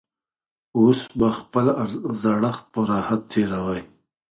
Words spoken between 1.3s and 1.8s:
خپل